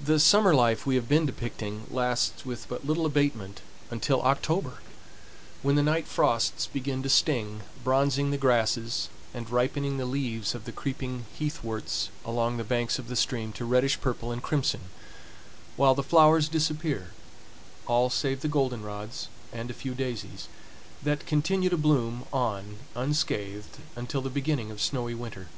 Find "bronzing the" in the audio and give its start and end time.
7.82-8.38